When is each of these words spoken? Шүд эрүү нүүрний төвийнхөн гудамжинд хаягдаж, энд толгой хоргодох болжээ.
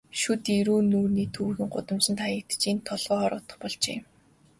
Шүд 0.19 0.43
эрүү 0.59 0.79
нүүрний 0.91 1.27
төвийнхөн 1.35 1.69
гудамжинд 1.73 2.19
хаягдаж, 2.23 2.61
энд 2.71 2.81
толгой 2.89 3.17
хоргодох 3.21 3.57
болжээ. 3.61 3.99